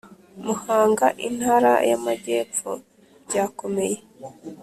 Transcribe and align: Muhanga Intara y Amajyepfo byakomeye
Muhanga 0.45 1.07
Intara 1.27 1.73
y 1.89 1.91
Amajyepfo 1.97 2.71
byakomeye 3.25 3.97